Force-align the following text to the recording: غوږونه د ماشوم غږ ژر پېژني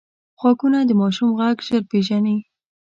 غوږونه 0.39 0.79
د 0.85 0.91
ماشوم 1.01 1.29
غږ 1.39 1.57
ژر 1.67 1.81
پېژني 1.89 2.37